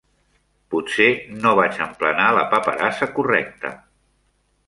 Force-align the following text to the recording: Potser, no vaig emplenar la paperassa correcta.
Potser, 0.75 1.09
no 1.43 1.51
vaig 1.59 1.77
emplenar 1.85 2.31
la 2.37 2.47
paperassa 2.53 3.09
correcta. 3.19 3.75